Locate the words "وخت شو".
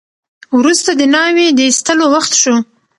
2.15-2.55